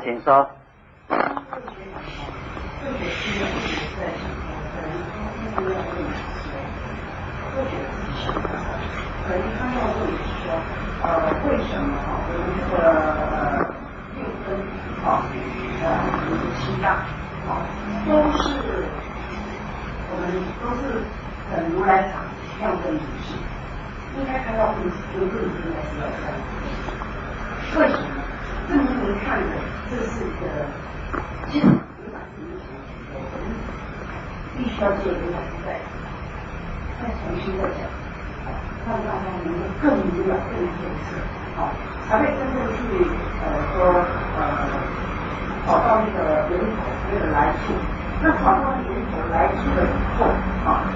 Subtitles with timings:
[0.00, 0.48] 请说。
[9.26, 10.46] 可能他要问是说，
[11.02, 11.04] 呃，
[11.44, 11.90] 为什么？
[12.28, 12.72] 我们这个
[14.14, 14.48] 六根
[15.04, 15.06] 啊，
[15.82, 15.84] 呃，
[16.60, 16.86] 七大
[17.48, 17.50] 啊，
[18.06, 18.08] 都
[18.38, 18.44] 是
[20.08, 20.22] 我们
[20.62, 20.82] 都是
[21.50, 22.14] 很如来藏
[22.60, 23.34] 妙根如是，
[24.18, 24.78] 应该看到更
[25.12, 25.44] 更更应
[25.74, 26.22] 该是要看。
[27.80, 28.15] 为什么？
[29.14, 29.52] 看的，
[29.90, 30.42] 这是一个
[31.50, 32.64] 基本无法自己
[33.12, 33.34] 我们
[34.56, 35.32] 必须要做一个
[35.64, 35.78] 再
[37.00, 37.86] 再重新再讲。
[38.86, 41.18] 让大家能够更明了、更透彻，
[41.58, 41.74] 好，
[42.06, 42.78] 才会真正去
[43.42, 43.98] 呃说
[44.38, 44.38] 呃
[45.66, 47.74] 找到那个源头、那个来处。
[48.22, 50.30] 那找到源头来处了以后，
[50.64, 50.86] 啊，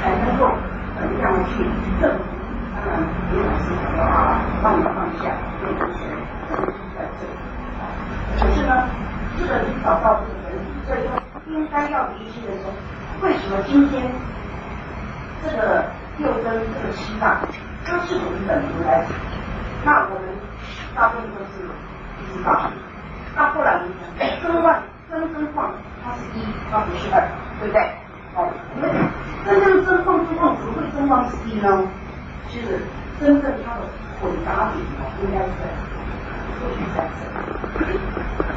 [0.00, 0.56] 才能够
[0.98, 1.68] 怎么样去
[2.00, 2.24] 证明？
[2.74, 6.00] 当然，李老师讲的话，放一放下，变成神，
[8.66, 8.88] 呢，
[9.38, 12.72] 这个你找到这个原理，所以说应该要离心的时候，
[13.22, 14.10] 为什么今天
[15.42, 15.84] 这个？
[16.16, 17.40] 六根这个七大，
[17.84, 19.10] 都是我们本如来藏。
[19.84, 20.30] 那我们
[20.94, 22.70] 大部分都是不知道。
[23.34, 24.06] 那后来我们讲，
[24.40, 27.26] 根万根根放，它是一，它不是二，
[27.58, 27.82] 对不对？
[28.36, 28.88] 哦，我们
[29.44, 31.82] 真正真放真放，怎么会真放是一呢？
[32.48, 32.78] 其实
[33.18, 33.80] 真正它的
[34.22, 34.86] 混杂点，
[35.18, 35.50] 应该是
[36.62, 38.53] 或许在这。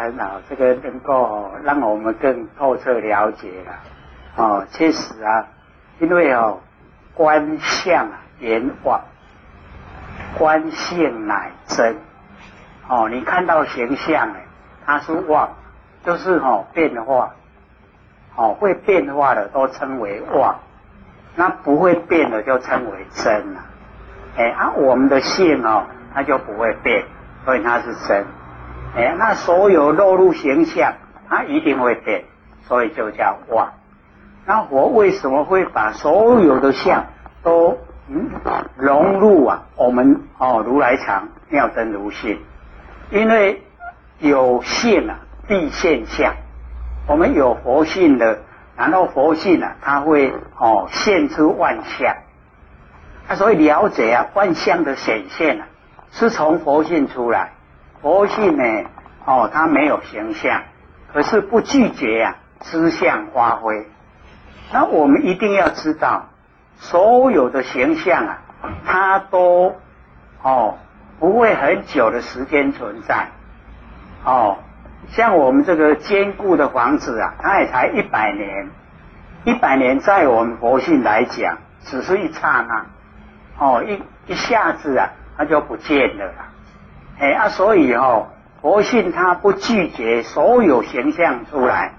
[0.00, 3.72] 很好，这个能够让我们更透彻了解了。
[4.36, 5.46] 哦，确实啊。
[6.00, 6.60] 因为哦，
[7.14, 8.06] 观相
[8.38, 9.00] 言妄，
[10.38, 11.96] 观性乃真。
[12.88, 14.46] 哦，你看到形象哎，
[14.86, 15.48] 它是妄，
[16.04, 17.34] 就是哦变化，
[18.36, 20.60] 哦会变化的都称为妄，
[21.34, 23.60] 那不会变的就称为真了。
[24.36, 27.04] 哎，啊我们的性哦，它就不会变，
[27.44, 28.24] 所以它是真。
[28.96, 30.94] 哎，那所有落入形象，
[31.28, 32.24] 它一定会变，
[32.62, 33.72] 所以就叫妄。
[34.46, 37.04] 那我为什么会把所有的相
[37.42, 37.78] 都
[38.08, 38.30] 嗯
[38.76, 39.66] 融入啊？
[39.76, 42.40] 我们哦如来藏妙真如性，
[43.10, 43.62] 因为
[44.18, 46.34] 有性啊必现象。
[47.06, 48.40] 我们有佛性的，
[48.76, 52.16] 然后佛性啊，它会哦现出万象。
[53.28, 55.66] 啊，所以了解啊万象的显现啊，
[56.10, 57.52] 是从佛性出来。
[58.00, 58.88] 佛性呢
[59.24, 60.62] 哦它没有形象，
[61.12, 63.86] 可是不拒绝啊知相发挥。
[64.72, 66.28] 那我们一定要知道，
[66.76, 68.38] 所有的形象啊，
[68.84, 69.74] 它都
[70.42, 70.76] 哦
[71.18, 73.28] 不会很久的时间存在，
[74.24, 74.58] 哦，
[75.08, 78.68] 像我们这个坚固的房子啊，它也才一百年，
[79.44, 82.86] 一百年在我们佛性来讲，只是一刹那，
[83.58, 86.32] 哦一一下子啊，它就不见了，
[87.18, 88.28] 哎啊，所以哦，
[88.62, 91.92] 佛性它不拒绝所有形象出来，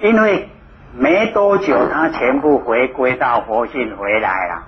[0.00, 0.48] 因为。
[0.94, 4.62] 没多久，他全部回归到佛性回来了，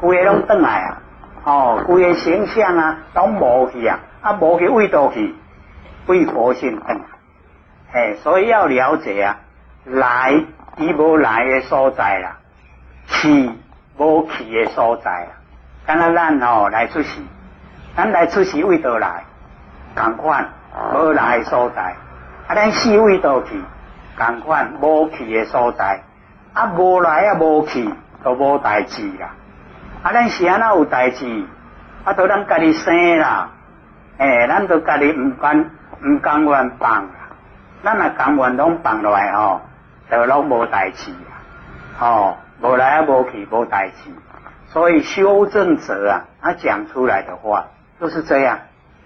[0.00, 1.02] 故个拢转来啊，
[1.44, 5.34] 哦，故个形象啊，都无去啊，啊无去位到去，
[6.06, 6.98] 归佛性转，
[7.92, 9.36] 哎，所以要了解啊，
[9.84, 10.42] 来
[10.78, 12.38] 伊无来的所在啦，
[13.06, 13.50] 去
[13.98, 15.30] 无去的所在啦，
[15.84, 17.20] 敢若咱哦来出世，
[17.94, 19.24] 咱来出世位到来，
[19.94, 20.48] 同款
[20.94, 21.96] 无来所在，
[22.46, 23.62] 啊咱四位都去。
[24.16, 26.02] 共款无去的所在，
[26.52, 27.88] 啊无来啊无去
[28.24, 29.30] 都无代志啦。
[30.02, 31.44] 啊，咱是安那有代志？
[32.04, 33.50] 啊，都咱家己生啦。
[34.18, 35.70] 诶，咱都家己唔甘
[36.04, 37.12] 唔甘愿放啦。
[37.84, 39.60] 咱若甘愿拢放落来吼，
[40.10, 42.00] 就拢无代志啦。
[42.00, 44.10] 哦，无来啊无去无代志。
[44.66, 47.66] 所以修正者啊，他讲出来的话
[48.00, 48.58] 就是这样，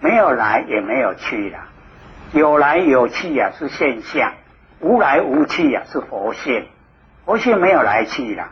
[0.03, 1.59] 没有来也没有去了，
[2.33, 4.33] 有来有去啊是现象。
[4.81, 6.67] 无来无去呀，是佛性。
[7.25, 8.49] 佛性没有来去啦，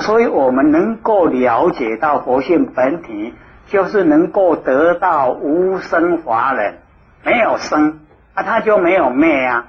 [0.00, 3.34] 所以我们能够了解到佛性本体，
[3.66, 6.78] 就是能够得到无生法忍，
[7.22, 8.00] 没有生
[8.32, 9.66] 啊，它就没有灭啊。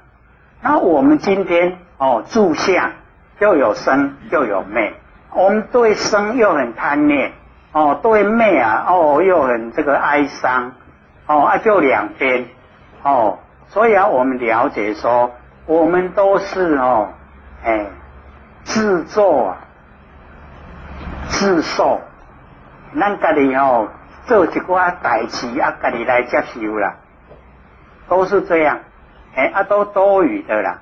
[0.62, 2.92] 那我们今天哦，住相
[3.40, 4.94] 又有生又有灭，
[5.34, 7.32] 我们对生又很贪念
[7.72, 10.72] 哦，对灭啊哦又很这个哀伤
[11.26, 12.46] 哦啊，就两边。
[13.02, 13.38] 哦，
[13.68, 15.32] 所以啊，我们了解说。
[15.68, 17.08] 我们都是哦，
[17.64, 17.86] 哎，
[18.62, 19.56] 自作啊，
[21.26, 22.00] 自受，
[22.94, 23.88] 咱家己哦
[24.26, 26.94] 做一寡代志啊，家己来接受啦，
[28.08, 28.78] 都是这样，
[29.34, 30.78] 哎啊都多余的啦，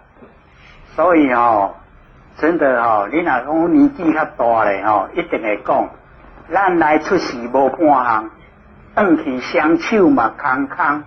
[0.95, 1.77] 所以哦，
[2.37, 5.89] 真的哦，你若讲年纪较大咧哦，一定会讲，
[6.53, 8.31] 咱来出事无半项，
[8.95, 11.03] 转去双手嘛空空，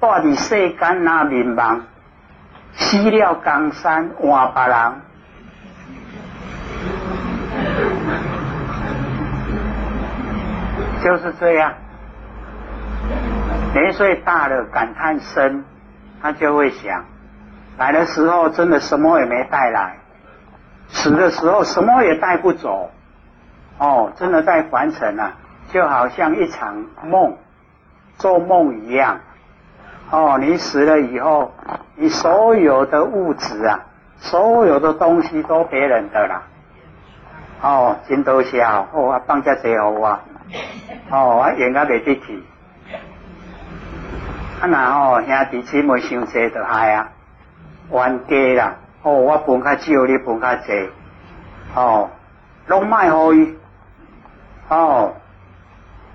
[0.00, 1.80] 住伫世间那面茫，
[2.72, 4.92] 死了江山换别人，
[11.02, 11.72] 就是这样。
[13.74, 15.64] 年岁大了，感叹生，
[16.22, 17.04] 他就会想，
[17.76, 19.96] 来的时候真的什么也没带来，
[20.88, 22.90] 死的时候什么也带不走。
[23.78, 25.32] 哦，真的在凡尘啊，
[25.72, 27.36] 就好像一场梦，
[28.16, 29.20] 做梦一样。
[30.10, 31.52] 哦，你死了以后，
[31.94, 33.86] 你所有的物质啊，
[34.18, 36.42] 所有的东西都别人的啦。
[37.62, 40.20] 哦，真多谢哦，我放只最好啊。
[41.10, 42.42] 哦，我应该未得去。
[44.60, 47.08] 啊，那哦，兄弟姊妹伤济就害啊，
[47.92, 48.76] 冤家啦。
[49.02, 50.90] 哦，我分较少，你分较济。
[51.76, 52.10] 哦，
[52.66, 53.56] 拢卖互伊。
[54.68, 55.14] 哦，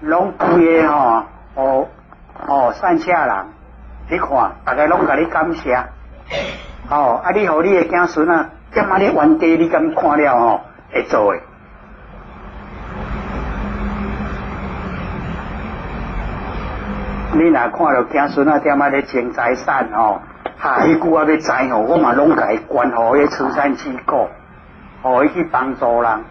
[0.01, 1.23] 拢贵个吼，
[1.55, 1.87] 哦
[2.47, 3.45] 哦，善下人，
[4.09, 5.73] 你看，大家拢甲你感谢。
[6.89, 10.61] 哦，啊，你互你的子孙啊，点啊你冤家，你敢看了吼，
[10.93, 11.41] 会做诶。
[17.33, 20.21] 你若看到子孙啊，点啊咧争财产吼，
[20.61, 24.29] 下，迄句话要知吼，我嘛拢甲伊关好迄慈善机构，
[25.01, 26.25] 互伊去帮助人。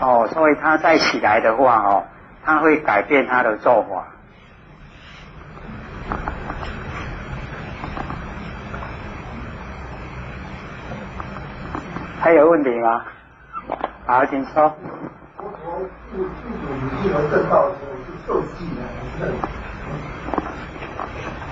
[0.00, 2.04] 哦，所以他再起来的话，哦，
[2.48, 4.06] 他会改变他的做法。
[12.18, 13.04] 还有问题吗？
[14.06, 14.74] 好，请说。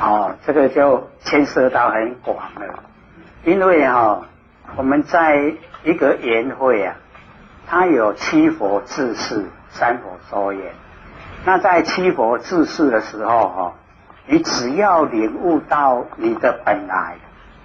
[0.00, 2.82] 哦，这个就牵涉到很广了，
[3.44, 4.22] 因为哈，
[4.76, 5.52] 我们在
[5.84, 6.94] 一个宴会啊。
[7.66, 10.72] 他有七佛治世，三佛说言。
[11.46, 13.72] 那在七佛治世的时候，哈，
[14.26, 17.18] 你只要领悟到你的本来，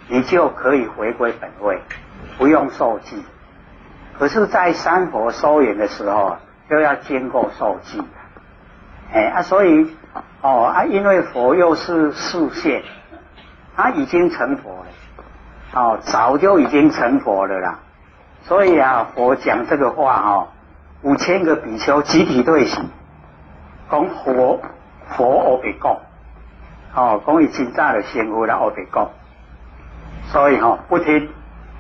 [0.08, 1.82] 你就可以回归本位，
[2.38, 3.26] 不用受记。
[4.20, 6.38] 可是，在三佛说言的时候，
[6.70, 8.04] 就要经过受记。
[9.12, 9.98] 哎啊，所以
[10.44, 12.84] 哦啊，因为佛又是视线，
[13.76, 14.86] 他已经成佛了，
[15.74, 17.80] 哦，早就已经成佛了啦。
[18.44, 20.48] 所以啊，佛讲这个话哈，
[21.02, 22.86] 五千个比丘集体对行，
[23.92, 24.62] 讲佛
[25.10, 25.98] 佛我别讲，
[26.96, 29.10] 哦，讲伊真早的先佛了我别讲，
[30.32, 31.30] 所以哈不听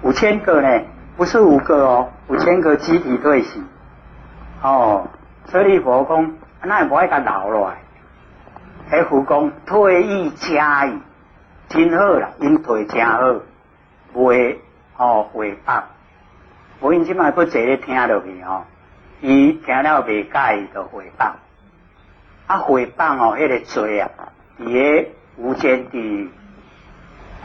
[0.01, 0.83] 五千个呢，
[1.15, 3.63] 不是五个哦，五千个集体退席，
[4.61, 5.07] 哦，
[5.47, 7.77] 舍利佛讲，那也不爱甲留落来，
[8.91, 10.99] 迄佛讲退役加意，
[11.69, 13.19] 真好啦，因退真好，
[14.13, 14.59] 会
[14.97, 15.83] 哦回报。
[16.81, 18.65] 我因即卖搁坐咧听落去吼，
[19.21, 21.35] 伊听了未介意就回报，
[22.51, 24.09] 啊回放哦，迄个罪啊，
[24.59, 26.29] 伫个无间地狱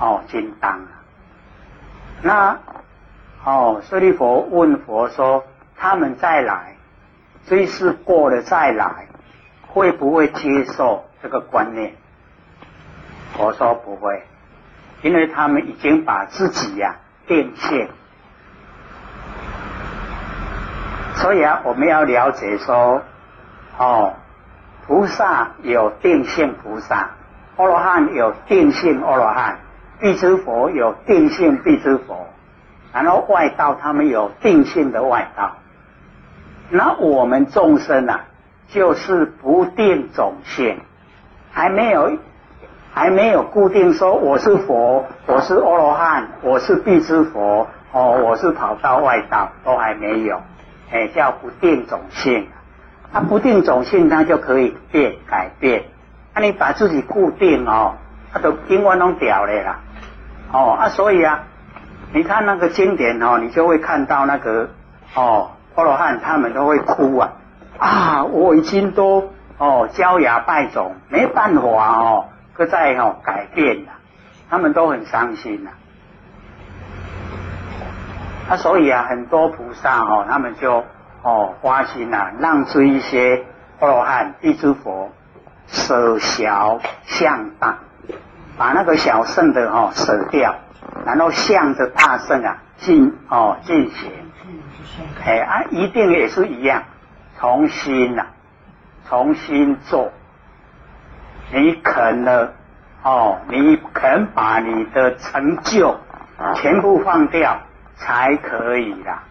[0.01, 0.89] 哦，真重啊。
[2.23, 2.59] 那
[3.45, 5.45] 哦，舍利佛问佛说：
[5.77, 6.75] 他们再来，
[7.47, 9.07] 这世过了再来，
[9.69, 11.95] 会不会接受这个观念？
[13.37, 14.25] 佛说不会，
[15.03, 16.97] 因为他们已经把自己呀
[17.29, 17.89] 变现。
[21.15, 23.03] 所以啊，我们要了解说，
[23.79, 24.15] 哦，
[24.87, 27.11] 菩萨有定性菩萨，
[27.57, 29.59] 阿罗汉有定性阿罗汉，
[29.99, 32.29] 必知佛有定性必知佛，
[32.93, 35.57] 然后外道他们有定性的外道，
[36.71, 38.27] 那我们众生啊，
[38.69, 40.79] 就是不定种性，
[41.51, 42.19] 还没有
[42.93, 50.41] 还没有固定说我是佛，我是阿罗汉，我是必知佛，哦，我是跑到外道，都还没有。
[50.93, 52.49] 哎，叫不定种性，
[53.13, 55.85] 它不定种性，它就可以变改变。
[56.35, 57.95] 那你把自己固定哦，
[58.33, 59.79] 它都永远拢掉了啦。
[60.53, 61.45] 哦啊，所以啊，
[62.13, 64.71] 你看那个经典哦，你就会看到那个
[65.15, 67.33] 哦，阿罗汉他们都会哭啊
[67.79, 73.93] 啊，我已经都哦焦芽败种，没办法哦，可再哦改变了，
[74.49, 75.71] 他们都很伤心呐。
[78.51, 80.85] 啊，所以啊，很多菩萨哦，他们就
[81.27, 83.45] 哦花心啊，让出一些
[83.81, 85.11] 阿罗汉、地之佛
[85.67, 87.79] 舍小向大，
[88.57, 90.55] 把那个小圣的哦舍掉，
[91.05, 94.13] 然后向着大圣啊进哦进行，
[95.25, 96.85] 哎啊，一定也是一样，
[97.41, 98.27] 重新呐，
[99.09, 100.13] 重新做，
[101.53, 102.53] 你肯了
[103.03, 105.97] 哦，你肯把你的成就
[106.55, 107.59] 全部放掉。
[107.99, 109.23] 才可以啦。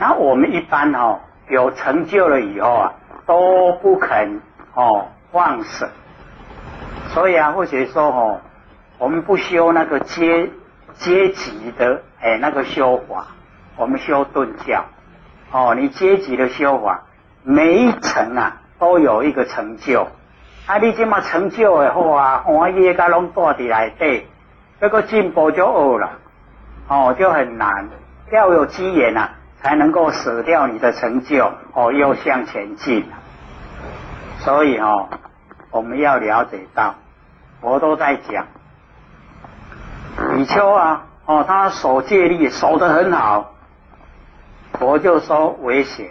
[0.00, 1.18] 那我们一般哦，
[1.50, 2.92] 有成就了以后啊，
[3.26, 4.40] 都不肯
[4.72, 5.86] 哦放手，
[7.08, 8.40] 所以啊，或者说哦，
[8.96, 10.48] 我们不修那个阶
[10.94, 13.26] 阶级的哎那个修法，
[13.76, 14.86] 我们修顿教
[15.52, 17.02] 哦，你阶级的修法，
[17.42, 20.08] 每一层啊都有一个成就。
[20.66, 24.26] 啊，你这么成就的后啊，欢喜甲拢带伫内底，
[24.80, 26.10] 这个进步就恶了，
[26.88, 27.86] 哦，就很难。
[28.30, 29.30] 要有机缘啊，
[29.62, 33.04] 才能够舍掉你的成就，哦，又向前进。
[34.38, 35.08] 所以哦，
[35.70, 36.94] 我们要了解到，
[37.60, 38.46] 我都在讲，
[40.34, 43.52] 比丘啊，哦，他守戒律守得很好，
[44.78, 46.08] 佛就说危险。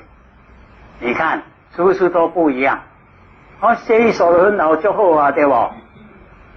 [1.00, 1.42] 你看，
[1.76, 2.82] 是不是都不一样？
[3.62, 5.72] 哦，戒律守得很好就好啊，对不？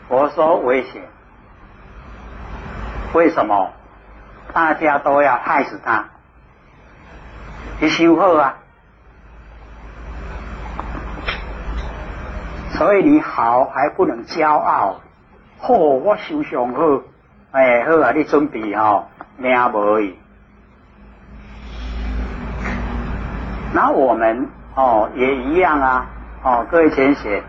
[0.08, 1.02] 佛说危险，
[3.14, 3.70] 为什么？
[4.52, 6.04] 大家都要害死他，
[7.80, 8.56] 去修好啊！
[12.70, 15.00] 所以你好还不能骄傲，
[15.58, 17.02] 好我修上好，
[17.52, 18.12] 哎好啊！
[18.12, 20.16] 你准备哈命无去。
[23.74, 26.06] 那我们哦也一样啊。
[26.44, 27.42] 哦，各位同学，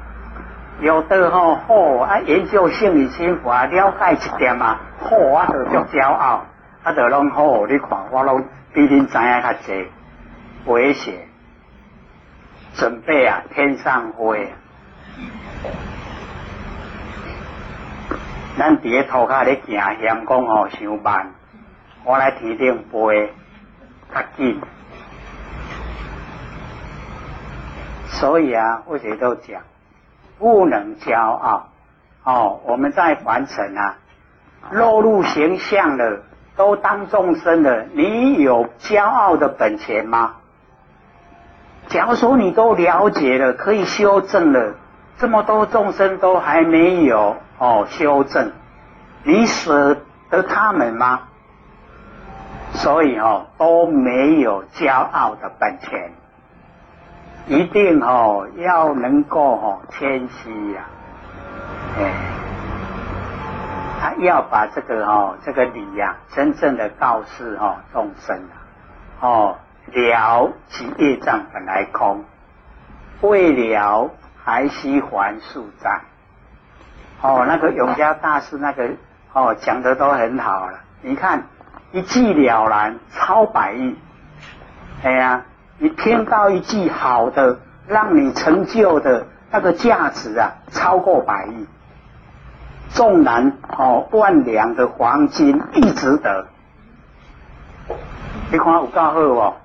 [0.80, 6.46] 有的吼好啊，研究心理心法，了解一点啊，好啊，就足骄傲，
[6.84, 9.88] 啊，就拢好，你看我拢比恁知影较济，
[10.66, 11.28] 危险，
[12.76, 14.54] 准备啊，天上飞，
[18.58, 21.32] 咱伫个涂骹咧行，嫌讲哦，伤慢，
[22.06, 23.34] 我来天顶飞，
[24.14, 24.62] 较紧。
[28.08, 29.62] 所以啊，或者都讲
[30.40, 31.70] 不能骄傲
[32.24, 32.62] 哦。
[32.64, 33.98] 我们在凡尘啊，
[34.72, 36.22] 落入形象了，
[36.56, 40.36] 都当众生了，你有骄傲的本钱吗？
[41.88, 44.76] 假如说你都了解了，可以修正了，
[45.18, 48.52] 这么多众生都还没有哦修正，
[49.24, 49.98] 你舍
[50.30, 51.22] 得他们吗？
[52.74, 56.12] 所以哦，都没有骄傲的本钱。
[57.46, 60.86] 一定哦，要能够哦谦虚呀，
[62.00, 62.12] 哎，
[64.00, 68.56] 他要把这个哦这个理呀，真正的告示哦众生啊，
[69.20, 69.56] 哦
[69.88, 72.24] 了即业障本来空，
[73.22, 74.12] 未了
[74.44, 76.02] 还需还数债。
[77.22, 78.92] 哦，那个永嘉大师那个
[79.34, 81.44] 哦讲的都很好了，你看
[81.92, 83.96] 一句了然，超百亿，
[85.04, 85.46] 哎呀。
[85.80, 91.68] 你听到一句好的，让你成就的那个价值啊，超过百亿，
[92.90, 96.48] 纵然哦万两的黄金亦值得。
[98.52, 99.56] 你看有够好哦，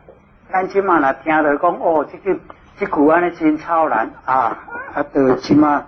[0.50, 2.38] 咱起码来听到讲哦，这个
[2.78, 4.56] 这句安尼真超难啊，
[4.94, 5.84] 啊，对起码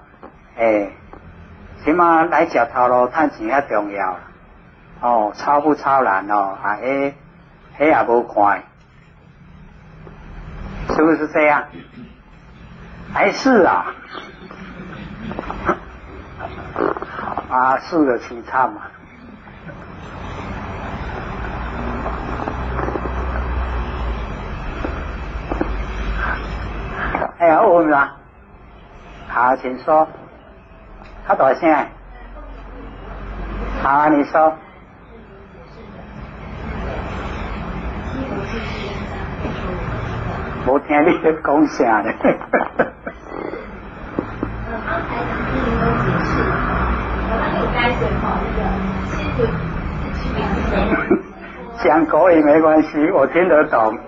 [0.57, 0.93] 诶，
[1.83, 4.17] 起码来食头路趁钱较重要
[5.01, 7.15] 哦，超不超难哦，啊，诶，
[7.79, 8.63] 迄也无看。
[10.95, 11.65] 是不是这样？
[13.15, 13.87] 还是啊？
[17.49, 18.83] 啊，是的，其他嘛。
[27.67, 28.17] 我们啊，
[29.29, 30.09] 好，请说。
[31.27, 31.89] 他多少钱？
[33.83, 34.53] 好，你说。
[40.67, 42.13] 我听你在讲啥呢？
[44.69, 46.31] 呃，刚才讲听您都解释，
[47.27, 48.59] 我们有该选好那个
[49.07, 49.39] 新竹
[50.15, 51.19] 区别是什么？
[51.83, 53.99] 讲国语没关系，我听得懂。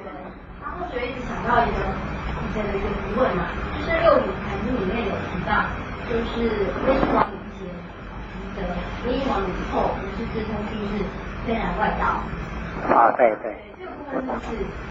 [0.92, 1.78] 想到一个
[2.38, 3.44] 以前的一个疑问嘛，
[3.78, 5.64] 就是六祖坛经里面有提到，
[6.08, 6.48] 就是
[6.86, 7.68] 威音王以前
[8.56, 8.62] 的
[9.06, 11.04] 威音王以后，不是自称地是
[11.46, 12.22] 天然外道。
[12.94, 13.56] 啊，对对。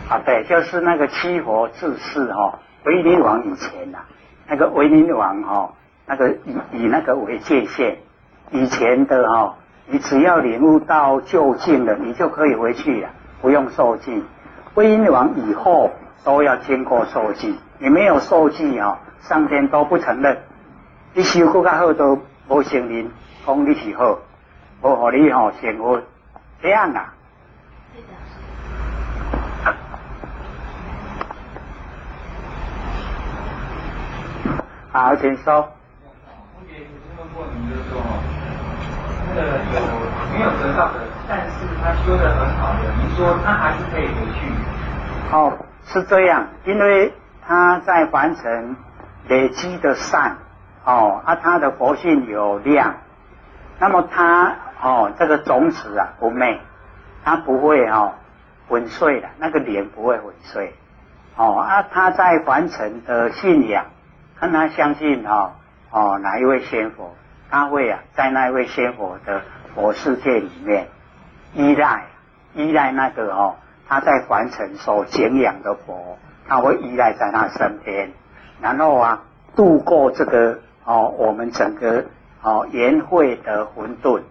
[0.10, 4.00] 啊，对，就是那个七佛治世哈，威灵王以前呐，
[4.48, 5.74] 那个威灵王哈，
[6.08, 8.00] 那个以以那个为界限，
[8.50, 13.10] 以前的哈，你只要领悟到就近了，你就可以回去了，
[13.42, 14.26] 不用受尽。
[14.74, 15.92] 威灵王以后
[16.24, 20.38] 都要经过受记，你没有受记啊，上天都不承认。
[21.16, 22.16] 你修过较好都
[22.48, 23.10] 无承认，
[23.44, 24.20] 讲你是好，
[24.84, 26.00] 无和你哈成佛，
[26.62, 27.12] 这样啊。
[34.92, 35.68] 好，请说。
[36.54, 38.00] 我也曾问过您，就是说，
[39.30, 39.42] 那个
[39.74, 39.82] 有
[40.38, 44.40] 没有得到的，但是他修的很好的，您说他还是可以回去。
[45.36, 45.58] 哦，
[45.88, 47.12] 是这样，因为
[47.48, 48.76] 他在凡尘
[49.28, 50.38] 累积的善，
[50.86, 52.96] 哦，啊，他的佛性有量，
[53.80, 56.60] 那么他哦，这个种子啊不昧，
[57.24, 58.14] 他不会哦
[58.68, 60.76] 粉碎的，那个脸不会粉碎，
[61.36, 63.86] 哦啊，他在凡尘的信仰，
[64.40, 65.52] 看他相信哦
[65.92, 67.16] 哦哪一位仙佛，
[67.50, 69.42] 他会啊在那一位仙佛的
[69.76, 70.88] 佛世界里面
[71.54, 72.06] 依赖
[72.54, 73.56] 依赖那个哦
[73.88, 76.18] 他在凡尘所敬仰的佛，
[76.52, 78.12] 他会依赖在他身边，
[78.60, 79.22] 然后啊
[79.56, 80.60] 度过这个。
[80.84, 82.04] 哦，我们整个
[82.42, 84.24] 哦研会的混沌，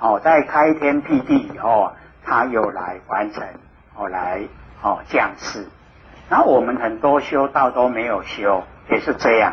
[0.00, 1.92] 哦在开天辟地以后，
[2.24, 3.46] 他又来完成，
[3.94, 4.40] 哦来
[4.82, 5.66] 哦降世。
[6.30, 9.52] 然后我们很多修道都没有修，也是这样，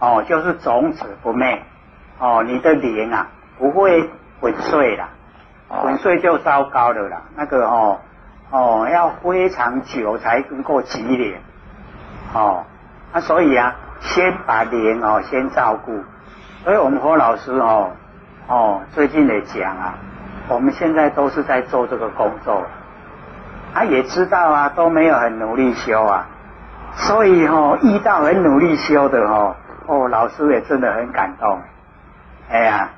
[0.00, 1.62] 哦就是种子不灭，
[2.18, 4.08] 哦你的灵啊不会
[4.40, 5.10] 粉碎了，
[5.82, 7.22] 粉碎就糟糕了啦。
[7.36, 8.00] 那个哦
[8.50, 11.40] 哦要非常久才能够积累，
[12.34, 12.64] 哦
[13.12, 13.74] 那所以啊。
[13.98, 16.04] 先把莲哦，先照顾。
[16.62, 17.92] 所以我们何老师哦
[18.46, 19.94] 哦，最近也讲啊，
[20.48, 22.62] 我们现在都是在做这个工作。
[23.72, 26.26] 他也知道啊，都没有很努力修啊，
[26.94, 31.58] 所以哦，遇到很努力修的哦，哦，老师也真的很感动。
[32.50, 32.90] 哎呀，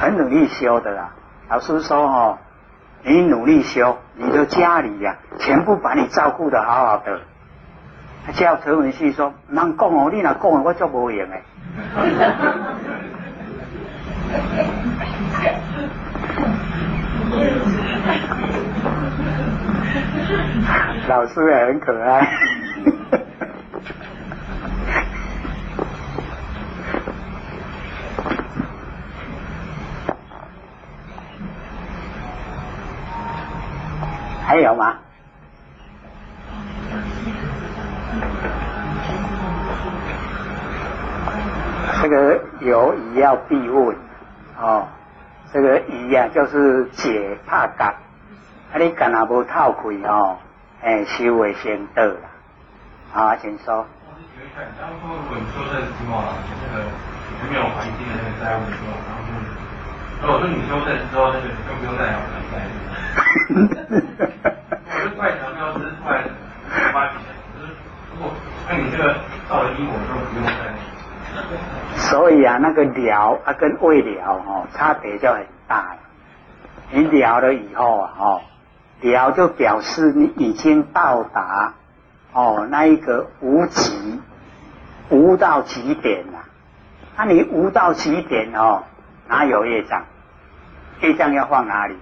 [0.00, 1.10] 很努力修的啦。
[1.48, 2.38] 老师说哦，
[3.02, 7.20] 你努力修，你的家里呀，全部把你照顾的好好的。
[8.34, 11.42] 叫陈文旭说：“人讲哦，你若讲我做无用诶。
[21.08, 22.28] ”老师也很可爱。
[34.48, 34.94] 还有吗？
[42.00, 43.94] 这个有疑要必问
[44.58, 44.88] 哦，
[45.52, 47.96] 这个疑呀就是解怕感，
[48.72, 50.38] 啊你干那无透开哦，
[50.82, 52.20] 哎修为先得了，
[53.12, 53.84] 啊请说。
[53.84, 56.24] 我是觉得，当初如果你修正之后，
[56.64, 56.84] 那个
[57.50, 58.78] 没有还清的那个债务的时
[60.22, 62.12] 候，然后就，如果说你修正之后，那个就不用再还
[62.50, 62.70] 债务。
[64.86, 66.22] 我是怪强调是快
[66.92, 67.72] 发起来，就是
[68.12, 68.32] 如果
[68.68, 69.14] 那你这个
[69.48, 70.50] 造了因果，就不用再。
[71.96, 75.98] 所以啊，那个疗啊跟未疗哦，差别就很大了。
[76.90, 78.40] 你疗了以后啊，哦，
[79.00, 81.74] 疗就表示你已经到达
[82.32, 84.20] 哦那一个无极
[85.10, 86.40] 无到极点了。
[87.16, 88.84] 那你无到极点哦，
[89.28, 90.04] 哪有业障？
[91.00, 91.96] 业障要放哪里？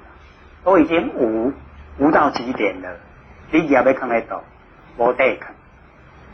[0.65, 1.53] 都已经无
[1.99, 2.89] 无到极点了，
[3.51, 4.43] 你也没看得到，
[4.97, 5.55] 无得看。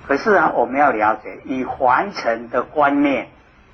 [0.07, 3.29] 可是啊，我们要了解以凡尘的观念，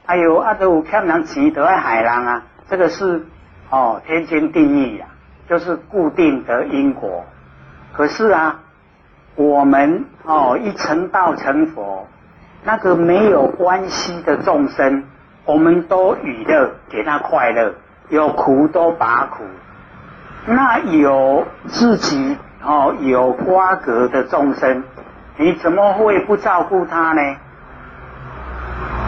[0.04, 3.26] 还有阿德五看人钱得爱海浪啊，这个是
[3.70, 5.06] 哦天经地义呀，
[5.48, 7.24] 就是固定的因果。
[7.92, 8.60] 可是啊，
[9.36, 12.06] 我们哦一成道成佛，
[12.64, 15.04] 那个没有关系的众生，
[15.48, 17.74] 我们都娱乐给他快乐，
[18.10, 19.42] 有苦都把苦。
[20.44, 24.84] 那有自己哦有瓜葛的众生。
[25.38, 27.36] 你怎么会不照顾他呢？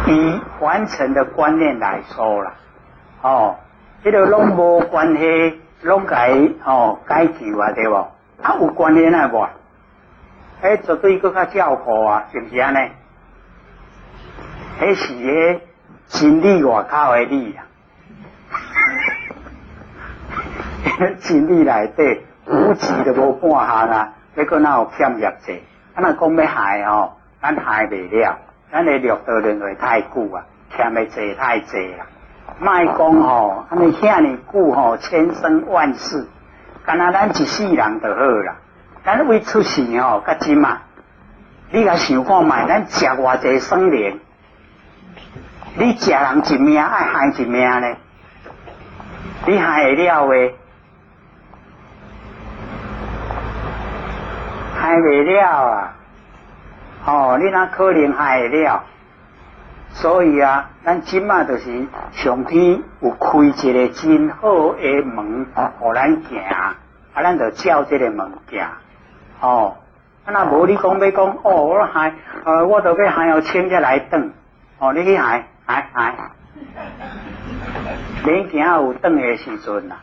[0.06, 2.54] 以完成的观念来说了，
[3.20, 3.56] 哦，
[4.02, 7.96] 这个拢无关系，拢该哦该救啊，对不？
[8.42, 9.46] 啊有关系啊不？
[10.62, 12.78] 哎，绝对个较照顾啊，是不是安尼？
[14.80, 15.60] 迄是个
[16.20, 17.62] 心理外口的理啊，
[21.20, 25.54] 心理内底五字都无半项啊，那个哪有欠业者？
[25.94, 28.38] 咱若讲要害哦，咱害未了，
[28.72, 30.44] 咱的六道轮回太久啊，
[30.76, 32.06] 欠的债太济啦。
[32.58, 36.26] 卖讲吼，安尼遐尼久吼，千生万世，
[36.84, 38.56] 干那咱一世人就好啦。
[39.04, 40.78] 咱为出世吼，较真嘛。
[41.70, 44.20] 你来想看卖，咱食偌济生灵，
[45.76, 47.96] 你食人一命，爱害一命呢？
[49.46, 50.54] 你害会了喂？
[54.74, 55.96] 害未了啊！
[57.06, 58.84] 哦，你那可能害了，
[59.90, 65.46] 所以啊，咱今嘛就是上天有开一个真好的门，
[65.78, 66.76] 互咱行，啊，
[67.14, 68.66] 咱就照这个门行。
[69.40, 69.76] 哦，
[70.24, 72.12] 啊那无你讲要讲，哦，我害，
[72.44, 74.32] 呃，我都要还要请下来等，
[74.78, 76.30] 哦，你去害，害害，
[78.24, 79.96] 免行有等的时阵呐，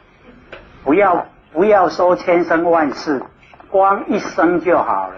[0.84, 3.21] 不要不要说千生万世。
[3.69, 5.15] 光一生就好了。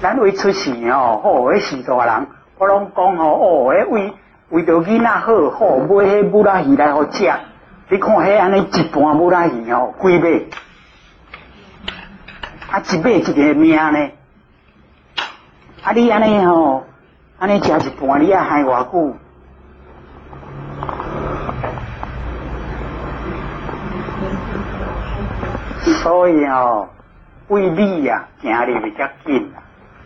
[0.00, 4.12] 咱为出世哦，好，为许多人我拢讲吼，哦，迄为
[4.50, 7.28] 为着囡仔好，好买迄母拉鱼来好食。
[7.88, 10.48] 你看迄安尼一盘母拉鱼哦，几尾，
[12.70, 14.10] 啊一尾一个命呢？
[15.82, 16.86] 啊你安尼吼，
[17.44, 19.16] 安尼食一盘，你还害偌久？
[26.02, 26.88] 所以哦，
[27.48, 29.60] 为利啊，行得比较紧啊。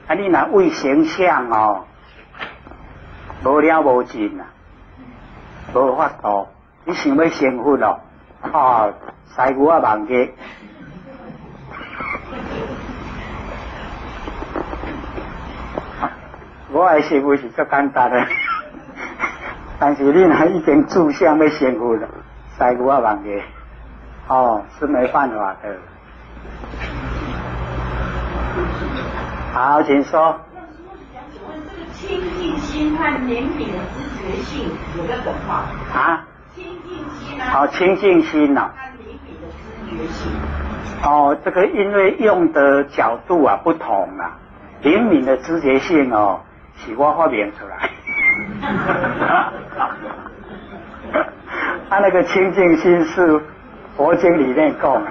[0.08, 1.84] 啊，你若为形象哦，
[3.44, 4.46] 无了无尽啊，
[5.74, 6.48] 无法度。
[6.86, 8.00] 你想要幸福咯？
[8.42, 8.88] 啊，
[9.26, 10.30] 西牛啊，忙嘅。
[16.70, 18.26] 我诶幸福是足简单的，
[19.78, 22.06] 但是你若已经注向要幸福了，
[22.58, 23.40] 西牛啊，忙嘅。
[24.28, 25.76] 哦，是没办法的。
[29.54, 30.38] 好，请说。
[31.72, 35.64] 这个清净心和怜悯的知觉性有没有等号？
[35.94, 36.26] 啊？
[36.54, 37.44] 清净心啊。
[37.50, 38.70] 好，清净心呐。
[38.76, 40.30] 和怜悯的知觉性。
[41.02, 44.36] 哦，这个因为用的角度啊不同啊，
[44.82, 46.40] 怜悯的知觉性哦，
[46.78, 47.90] 是我发明出来。
[51.90, 53.40] 他那个清净心是。
[53.96, 55.02] 佛经里面讲，万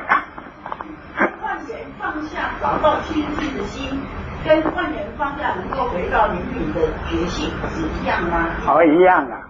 [1.68, 4.00] 人放下，找到清净的心，
[4.46, 8.48] 跟万人放下能够回到灵敏的觉性是一样吗？
[8.64, 9.42] 好，一样啊，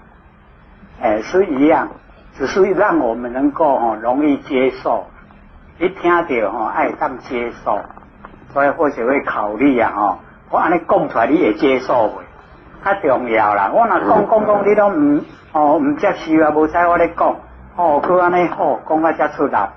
[1.03, 1.87] 哎，是一样，
[2.35, 5.05] 只是让我们能够哈容易接受，
[5.77, 7.79] 一听到哈爱当接受，
[8.53, 10.17] 所以或许会考虑啊哈，
[10.49, 12.23] 我安尼讲出来你会接受未？
[12.85, 17.35] 较重要啦，我若讲讲讲你都毋哦毋接受啊，无使我咧讲。
[17.75, 19.69] 哦，哥安尼好，讲到遮出来。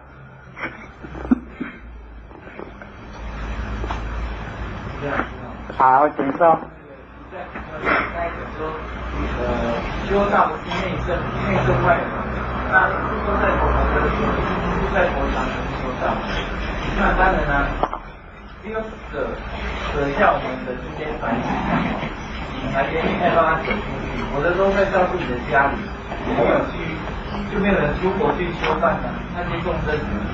[5.76, 6.58] 好，请说。
[9.40, 9.46] 呃，
[10.08, 11.08] 修道是内圣，
[11.48, 12.12] 内圣外王。
[12.70, 12.74] 那
[13.26, 16.04] 都在佛堂的都在佛堂的修道。
[16.96, 17.52] 那当然呢，
[18.62, 19.26] 这个舍
[19.92, 21.48] 舍下我们的这些反省，
[22.62, 24.20] 你才愿意帮他走出去。
[24.36, 25.76] 我的都在照顾你的家里，
[26.36, 26.72] 没有去。
[27.52, 29.02] 就没有人出国去修善了，
[29.34, 30.32] 那些众生怎么去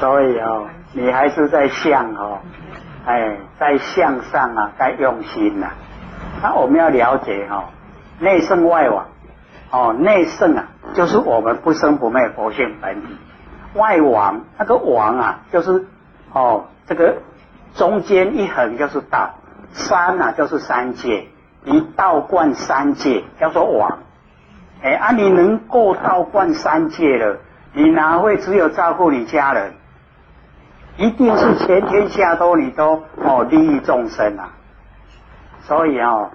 [0.00, 2.40] 所以哦，你还是在向哦，
[3.04, 5.70] 哎，在向上啊，在用心呐。
[6.42, 7.70] 那我们要了解哈，
[8.18, 9.06] 内圣外王
[9.70, 13.08] 哦，内圣啊，就是我们不生不灭佛性本体；
[13.74, 15.86] 外王那个王啊，就是
[16.32, 17.16] 哦，这个
[17.74, 19.34] 中间一横就是道，
[19.72, 21.28] 三啊就是三界，
[21.64, 23.98] 一道贯三界叫做王。
[24.82, 27.38] 哎，啊，你能够道观三界了，
[27.72, 29.74] 你哪会只有照顾你家人？
[30.98, 34.52] 一定是全天下都你都哦利益众生啊！
[35.62, 36.30] 所以哦，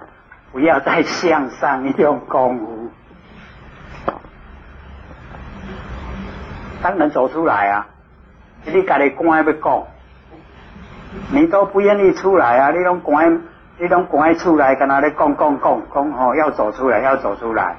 [0.50, 2.90] 不要再向上用功夫，
[6.82, 7.86] 当然走出来啊！
[8.72, 9.82] 你家己关要讲，
[11.30, 12.70] 你都不愿意出来啊！
[12.70, 13.42] 你拢关，
[13.78, 17.76] 你拢关出来，跟他咧讲讲讲讲哦，要走出来，要走出来。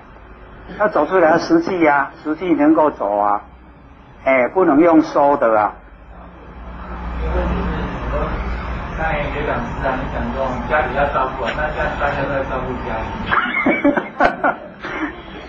[0.79, 3.41] 要走出来，实际呀，实际能够走啊，
[4.23, 5.73] 哎，不能用说的啊。
[7.21, 7.47] 因为就
[8.19, 8.29] 是
[8.97, 10.37] 刚才学长师啊，讲说
[10.69, 12.89] 家里要照顾啊，那现在大家都在照顾家
[13.71, 14.57] 里。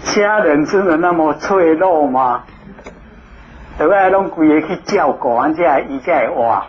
[0.03, 2.43] 家人真的那么脆弱吗？
[3.81, 4.11] 对不对？
[4.11, 6.67] 拢规个去照顾，人家一家哇，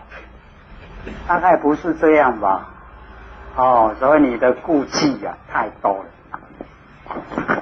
[1.28, 2.69] 大概不是这样吧？
[3.58, 7.61] 哦，所以你的顾忌啊太多了。